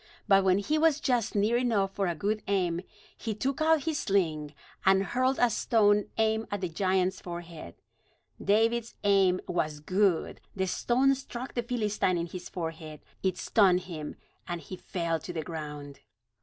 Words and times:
But 0.27 0.43
when 0.43 0.57
he 0.57 0.79
was 0.79 0.99
just 0.99 1.35
near 1.35 1.57
enough 1.57 1.91
for 1.93 2.07
a 2.07 2.15
good 2.15 2.41
aim, 2.47 2.81
he 3.15 3.35
took 3.35 3.61
out 3.61 3.83
his 3.83 3.99
sling, 3.99 4.55
and 4.83 5.03
hurled 5.03 5.37
a 5.39 5.51
stone 5.51 6.05
aimed 6.17 6.47
at 6.49 6.61
the 6.61 6.69
giant's 6.69 7.21
forehead. 7.21 7.75
David's 8.43 8.95
aim 9.03 9.41
was 9.47 9.79
good; 9.79 10.41
the 10.55 10.65
stone 10.65 11.13
struck 11.13 11.53
the 11.53 11.61
Philistine 11.61 12.17
in 12.17 12.25
his 12.25 12.49
forehead. 12.49 13.01
It 13.21 13.37
stunned 13.37 13.81
him, 13.81 14.15
and 14.47 14.59
he 14.61 14.75
fell 14.75 15.19
to 15.19 15.31
the 15.31 15.43
ground. 15.43 15.99